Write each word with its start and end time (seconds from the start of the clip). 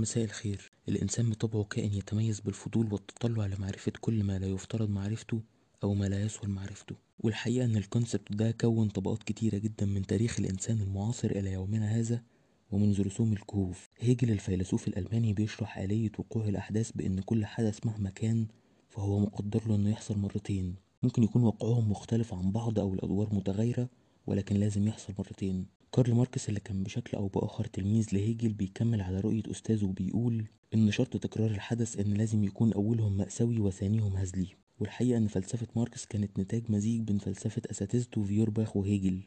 مساء 0.00 0.24
الخير. 0.24 0.70
الإنسان 0.88 1.30
بطبعه 1.30 1.64
كائن 1.64 1.94
يتميز 1.94 2.40
بالفضول 2.40 2.92
والتطلع 2.92 3.46
لمعرفة 3.46 3.92
كل 4.00 4.24
ما 4.24 4.38
لا 4.38 4.46
يفترض 4.46 4.90
معرفته 4.90 5.40
أو 5.82 5.94
ما 5.94 6.04
لا 6.08 6.22
يسهل 6.22 6.50
معرفته. 6.50 6.96
والحقيقة 7.18 7.64
إن 7.64 7.76
ال 7.76 7.83
concept 7.83 8.32
ده 8.32 8.50
كون 8.50 8.88
طبقات 8.88 9.22
كتيرة 9.22 9.58
جدا 9.58 9.86
من 9.86 10.06
تاريخ 10.06 10.40
الإنسان 10.40 10.80
المعاصر 10.80 11.30
إلى 11.30 11.52
يومنا 11.52 11.86
هذا 11.98 12.22
ومنذ 12.70 13.02
رسوم 13.02 13.32
الكهوف. 13.32 13.88
هيجل 13.98 14.30
الفيلسوف 14.30 14.88
الألماني 14.88 15.32
بيشرح 15.32 15.78
آلية 15.78 16.12
وقوع 16.18 16.48
الأحداث 16.48 16.90
بإن 16.90 17.20
كل 17.20 17.46
حدث 17.46 17.86
مهما 17.86 18.10
كان 18.10 18.46
فهو 18.88 19.20
مقدر 19.20 19.68
له 19.68 19.74
إنه 19.74 19.90
يحصل 19.90 20.18
مرتين. 20.18 20.74
ممكن 21.02 21.22
يكون 21.22 21.42
وقعهم 21.42 21.90
مختلف 21.90 22.34
عن 22.34 22.52
بعض 22.52 22.78
أو 22.78 22.94
الأدوار 22.94 23.34
متغايرة 23.34 23.88
ولكن 24.26 24.56
لازم 24.56 24.88
يحصل 24.88 25.14
مرتين. 25.18 25.79
كارل 25.92 26.14
ماركس 26.14 26.48
اللي 26.48 26.60
كان 26.60 26.82
بشكل 26.82 27.16
أو 27.16 27.28
بآخر 27.28 27.64
تلميذ 27.64 28.06
لهيجل 28.12 28.52
بيكمل 28.52 29.00
على 29.00 29.20
رؤية 29.20 29.42
أستاذه 29.50 29.84
وبيقول 29.84 30.44
إن 30.74 30.90
شرط 30.90 31.16
تكرار 31.16 31.50
الحدث 31.50 31.98
إن 32.00 32.14
لازم 32.14 32.44
يكون 32.44 32.72
أولهم 32.72 33.16
مأساوي 33.16 33.60
وثانيهم 33.60 34.16
هزلي 34.16 34.46
والحقيقة 34.78 35.18
إن 35.18 35.26
فلسفة 35.26 35.66
ماركس 35.76 36.06
كانت 36.06 36.40
نتاج 36.40 36.70
مزيج 36.70 37.00
بين 37.00 37.18
فلسفة 37.18 37.62
أساتذته 37.70 38.22
فيورباخ 38.22 38.76
وهيجل 38.76 39.20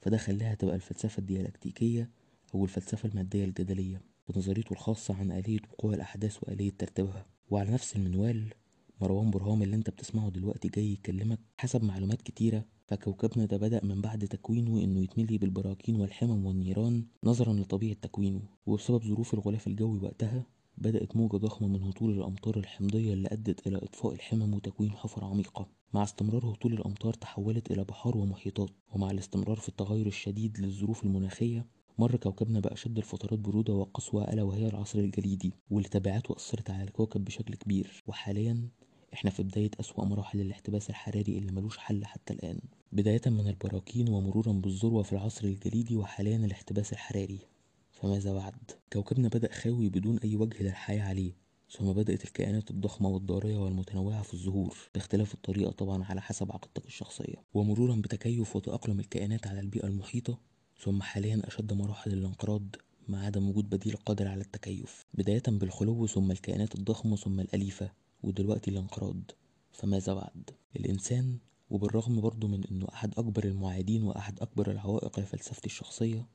فده 0.00 0.16
خلاها 0.16 0.54
تبقى 0.54 0.74
الفلسفة 0.76 1.20
الديالكتيكية 1.20 2.10
أو 2.54 2.64
الفلسفة 2.64 3.08
المادية 3.08 3.44
الجدلية 3.44 4.02
بنظريته 4.28 4.72
الخاصة 4.72 5.14
عن 5.14 5.32
آلية 5.32 5.58
وقوع 5.72 5.94
الأحداث 5.94 6.38
وآلية 6.42 6.70
ترتيبها. 6.78 7.26
وعلى 7.50 7.70
نفس 7.70 7.96
المنوال 7.96 8.54
مروان 9.00 9.30
برهام 9.30 9.62
اللي 9.62 9.76
انت 9.76 9.90
بتسمعه 9.90 10.30
دلوقتي 10.30 10.68
جاي 10.68 10.92
يكلمك 10.92 11.38
حسب 11.58 11.84
معلومات 11.84 12.22
كتيرة 12.22 12.64
فكوكبنا 12.86 13.44
ده 13.44 13.56
بدأ 13.56 13.84
من 13.84 14.00
بعد 14.00 14.28
تكوينه 14.28 14.84
إنه 14.84 15.00
يتملي 15.00 15.38
بالبراكين 15.38 15.96
والحمم 15.96 16.46
والنيران 16.46 17.06
نظرا 17.24 17.52
لطبيعة 17.52 17.94
تكوينه 18.02 18.42
وبسبب 18.66 19.02
ظروف 19.04 19.34
الغلاف 19.34 19.66
الجوي 19.66 19.98
وقتها 19.98 20.46
بدأت 20.78 21.16
موجة 21.16 21.36
ضخمة 21.36 21.68
من 21.68 21.82
هطول 21.82 22.10
الأمطار 22.18 22.56
الحمضية 22.56 23.12
اللي 23.12 23.28
أدت 23.32 23.66
إلى 23.66 23.76
إطفاء 23.76 24.12
الحمم 24.12 24.54
وتكوين 24.54 24.90
حفر 24.92 25.24
عميقة. 25.24 25.68
مع 25.94 26.02
استمرار 26.02 26.46
هطول 26.46 26.72
الأمطار 26.72 27.14
تحولت 27.14 27.70
إلى 27.70 27.84
بحار 27.84 28.16
ومحيطات 28.16 28.70
ومع 28.92 29.10
الاستمرار 29.10 29.56
في 29.56 29.68
التغير 29.68 30.06
الشديد 30.06 30.60
للظروف 30.60 31.04
المناخية 31.04 31.66
مر 31.98 32.16
كوكبنا 32.16 32.60
بأشد 32.60 32.96
الفترات 32.98 33.38
برودة 33.38 33.72
وقسوة 33.72 34.32
ألا 34.32 34.42
وهي 34.42 34.68
العصر 34.68 34.98
الجليدي 34.98 35.52
واللي 35.70 35.88
تبعاته 35.88 36.36
أثرت 36.36 36.70
على 36.70 36.82
الكوكب 36.84 37.24
بشكل 37.24 37.54
كبير. 37.54 38.02
وحاليا 38.06 38.68
إحنا 39.14 39.30
في 39.30 39.42
بداية 39.42 39.70
أسوأ 39.80 40.04
مراحل 40.04 40.40
الاحتباس 40.40 40.90
الحراري 40.90 41.38
اللي 41.38 41.52
ملوش 41.52 41.78
حل 41.78 42.04
حتى 42.04 42.32
الآن 42.32 42.58
بداية 42.92 43.20
من 43.26 43.48
البراكين 43.48 44.08
ومرورا 44.08 44.52
بالذروة 44.52 45.02
في 45.02 45.12
العصر 45.12 45.44
الجليدي 45.44 45.96
وحاليا 45.96 46.36
الاحتباس 46.36 46.92
الحراري. 46.92 47.38
فماذا 47.92 48.32
بعد؟ 48.32 48.54
كوكبنا 48.92 49.28
بدأ 49.28 49.52
خاوي 49.52 49.88
بدون 49.88 50.18
أي 50.18 50.36
وجه 50.36 50.62
للحياة 50.62 51.02
عليه 51.02 51.32
ثم 51.70 51.92
بدأت 51.92 52.24
الكائنات 52.24 52.70
الضخمة 52.70 53.08
والضارية 53.08 53.56
والمتنوعة 53.56 54.22
في 54.22 54.34
الظهور 54.34 54.76
باختلاف 54.94 55.34
الطريقة 55.34 55.70
طبعا 55.70 56.04
على 56.04 56.20
حسب 56.20 56.52
عقيدتك 56.52 56.86
الشخصية. 56.86 57.34
ومرورا 57.54 57.96
بتكيف 57.96 58.56
وتأقلم 58.56 59.00
الكائنات 59.00 59.46
على 59.46 59.60
البيئة 59.60 59.86
المحيطة 59.86 60.38
ثم 60.80 61.02
حاليا 61.02 61.42
أشد 61.44 61.72
مراحل 61.72 62.12
الانقراض 62.12 62.76
مع 63.08 63.24
عدم 63.26 63.48
وجود 63.48 63.70
بديل 63.70 63.96
قادر 63.96 64.28
على 64.28 64.40
التكيف. 64.40 65.06
بداية 65.14 65.42
بالخلو 65.48 66.06
ثم 66.06 66.30
الكائنات 66.30 66.74
الضخمة 66.74 67.16
ثم 67.16 67.40
الأليفة. 67.40 68.03
ودلوقتي 68.24 68.70
الانقراض 68.70 69.20
فماذا 69.72 70.14
بعد؟ 70.14 70.50
الإنسان 70.76 71.38
وبالرغم 71.70 72.20
برضه 72.20 72.48
من 72.48 72.64
إنه 72.64 72.86
أحد 72.92 73.14
أكبر 73.18 73.44
المعادين 73.44 74.02
وأحد 74.02 74.40
أكبر 74.40 74.70
العوائق 74.70 75.20
لفلسفتي 75.20 75.66
الشخصية 75.66 76.26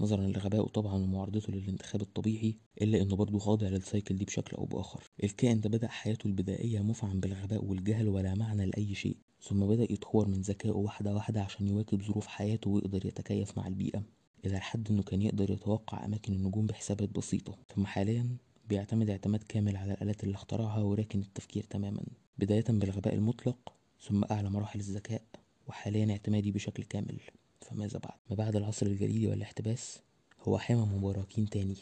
نظرا 0.00 0.26
لغبائه 0.26 0.62
طبعا 0.62 0.94
ومعارضته 0.94 1.52
للانتخاب 1.52 2.02
الطبيعي 2.02 2.58
إلا 2.82 3.02
إنه 3.02 3.16
برضه 3.16 3.38
خاضع 3.38 3.68
للسايكل 3.68 4.16
دي 4.16 4.24
بشكل 4.24 4.56
أو 4.56 4.64
بآخر. 4.64 5.10
الكائن 5.24 5.60
ده 5.60 5.68
بدأ 5.68 5.88
حياته 5.88 6.26
البدائية 6.26 6.80
مفعم 6.80 7.20
بالغباء 7.20 7.64
والجهل 7.64 8.08
ولا 8.08 8.34
معنى 8.34 8.66
لأي 8.66 8.94
شيء 8.94 9.16
ثم 9.42 9.66
بدأ 9.66 9.92
يتطور 9.92 10.28
من 10.28 10.40
ذكائه 10.40 10.72
واحدة 10.72 11.14
واحدة 11.14 11.42
عشان 11.42 11.68
يواكب 11.68 12.02
ظروف 12.02 12.26
حياته 12.26 12.70
ويقدر 12.70 13.06
يتكيف 13.06 13.58
مع 13.58 13.66
البيئة. 13.66 14.02
إلى 14.46 14.56
الحد 14.56 14.90
إنه 14.90 15.02
كان 15.02 15.22
يقدر 15.22 15.50
يتوقع 15.50 16.04
أماكن 16.04 16.32
النجوم 16.32 16.66
بحسابات 16.66 17.08
بسيطة. 17.08 17.58
ثم 17.74 17.86
حاليا 17.86 18.36
بيعتمد 18.70 19.10
اعتماد 19.10 19.42
كامل 19.42 19.76
على 19.76 19.92
الآلات 19.92 20.24
اللي 20.24 20.34
اخترعها 20.34 20.78
وراكن 20.78 21.20
التفكير 21.20 21.64
تماما 21.64 22.02
بداية 22.38 22.64
بالغباء 22.68 23.14
المطلق 23.14 23.72
ثم 24.00 24.24
أعلى 24.24 24.50
مراحل 24.50 24.78
الذكاء 24.78 25.22
وحاليا 25.66 26.12
اعتمادي 26.12 26.52
بشكل 26.52 26.82
كامل. 26.82 27.20
فماذا 27.60 27.98
بعد؟ 27.98 28.18
ما 28.30 28.36
بعد 28.36 28.56
العصر 28.56 28.86
الجليدي 28.86 29.26
والاحتباس 29.26 30.00
هو 30.40 30.58
حمم 30.58 31.04
وبراكين 31.04 31.50
تاني 31.50 31.76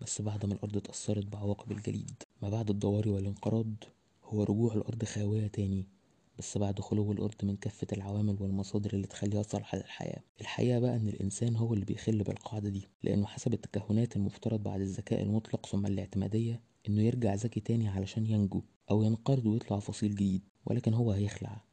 بس 0.00 0.22
بعد 0.22 0.46
ما 0.46 0.54
الأرض 0.54 0.76
اتأثرت 0.76 1.26
بعواقب 1.26 1.72
الجليد. 1.72 2.22
ما 2.42 2.48
بعد 2.48 2.70
الضواري 2.70 3.10
والانقراض 3.10 3.74
هو 4.24 4.42
رجوع 4.42 4.74
الأرض 4.74 5.04
خاوية 5.04 5.46
تاني. 5.46 5.88
بس 6.38 6.58
بعد 6.58 6.80
خلو 6.80 7.12
الأرض 7.12 7.34
من 7.44 7.56
كافة 7.56 7.86
العوامل 7.92 8.36
والمصادر 8.42 8.92
اللي 8.92 9.06
تخليها 9.06 9.42
صالحة 9.42 9.78
للحياة. 9.78 10.20
الحقيقة 10.40 10.78
بقى 10.78 10.96
إن 10.96 11.08
الإنسان 11.08 11.56
هو 11.56 11.74
اللي 11.74 11.84
بيخل 11.84 12.22
بالقاعدة 12.22 12.68
دي 12.68 12.88
لأنه 13.02 13.26
حسب 13.26 13.54
التكهنات 13.54 14.16
المفترض 14.16 14.62
بعد 14.62 14.80
الذكاء 14.80 15.22
المطلق 15.22 15.66
ثم 15.66 15.86
الاعتمادية 15.86 16.60
إنه 16.88 17.02
يرجع 17.02 17.34
ذكي 17.34 17.60
تاني 17.60 17.88
علشان 17.88 18.26
ينجو 18.26 18.62
أو 18.90 19.02
ينقرض 19.02 19.46
ويطلع 19.46 19.78
فصيل 19.78 20.10
جديد 20.14 20.42
ولكن 20.66 20.94
هو 20.94 21.12
هيخلع. 21.12 21.64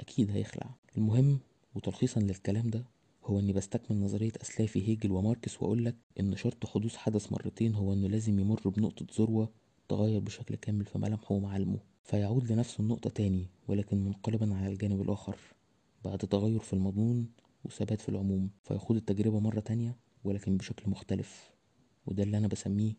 أكيد 0.00 0.30
هيخلع. 0.30 0.74
المهم 0.96 1.38
وتلخيصا 1.74 2.20
للكلام 2.20 2.70
ده 2.70 2.84
هو 3.24 3.38
إني 3.38 3.52
بستكمل 3.52 3.96
نظرية 4.00 4.32
أسلافي 4.42 4.88
هيجل 4.88 5.12
وماركس 5.12 5.62
وأقولك 5.62 5.96
إن 6.20 6.36
شرط 6.36 6.66
حدوث 6.66 6.96
حدث 6.96 7.32
مرتين 7.32 7.74
هو 7.74 7.92
إنه 7.92 8.08
لازم 8.08 8.38
يمر 8.38 8.68
بنقطة 8.68 9.06
ذروة 9.18 9.50
تغير 9.88 10.20
بشكل 10.20 10.54
كامل 10.54 10.84
في 10.84 10.98
ملامحه 10.98 11.34
ومعالمه. 11.34 11.78
فيعود 12.06 12.52
لنفس 12.52 12.80
النقطة 12.80 13.10
تاني 13.10 13.46
ولكن 13.68 14.04
منقلبا 14.04 14.54
على 14.54 14.72
الجانب 14.72 15.00
الآخر. 15.00 15.36
بعد 16.04 16.18
تغير 16.18 16.60
في 16.60 16.72
المضمون 16.72 17.28
وثبات 17.64 18.00
في 18.00 18.08
العموم 18.08 18.50
فيخوض 18.62 18.96
التجربة 18.96 19.40
مرة 19.40 19.60
تانية 19.60 19.96
ولكن 20.24 20.56
بشكل 20.56 20.90
مختلف. 20.90 21.50
وده 22.06 22.22
اللي 22.22 22.38
أنا 22.38 22.48
بسميه 22.48 22.92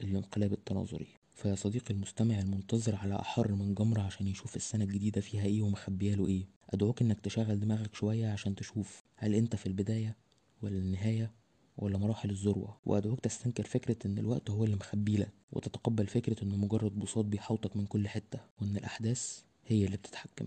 الانقلاب 0.00 0.52
التناظري. 0.52 1.06
فيا 1.30 1.54
صديقي 1.54 1.94
المستمع 1.94 2.38
المنتظر 2.38 2.94
على 2.96 3.20
أحر 3.20 3.52
من 3.52 3.74
جمرة 3.74 4.00
عشان 4.00 4.26
يشوف 4.26 4.56
السنة 4.56 4.84
الجديدة 4.84 5.20
فيها 5.20 5.44
إيه 5.44 5.62
ومخبياله 5.62 6.26
إيه. 6.26 6.46
أدعوك 6.70 7.02
إنك 7.02 7.20
تشغل 7.20 7.60
دماغك 7.60 7.94
شوية 7.94 8.28
عشان 8.28 8.54
تشوف 8.54 9.04
هل 9.16 9.34
أنت 9.34 9.56
في 9.56 9.66
البداية 9.66 10.16
ولا 10.62 10.78
النهاية. 10.78 11.32
ولا 11.78 11.98
مراحل 11.98 12.30
الذروة. 12.30 12.80
وأدعوك 12.84 13.20
تستنكر 13.20 13.64
فكرة 13.64 13.96
إن 14.06 14.18
الوقت 14.18 14.50
هو 14.50 14.64
اللي 14.64 14.76
مخبيلك 14.76 15.32
وتتقبل 15.52 16.06
فكرة 16.06 16.44
إنه 16.44 16.56
مجرد 16.56 16.98
بساط 16.98 17.24
بيحوطك 17.24 17.76
من 17.76 17.86
كل 17.86 18.08
حتة 18.08 18.40
وإن 18.60 18.76
الأحداث 18.76 19.42
هي 19.66 19.84
اللي 19.84 19.96
بتتحكم. 19.96 20.46